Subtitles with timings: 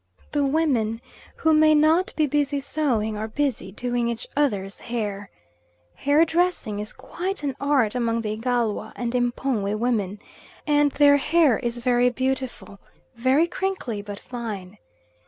[0.31, 0.99] The women
[1.35, 5.29] who may not be busy sewing are busy doing each other's hair.
[5.93, 10.17] Hair dressing is quite an art among the Igalwa and M'pongwe women,
[10.65, 12.79] and their hair is very beautiful;
[13.13, 14.79] very crinkly, but fine.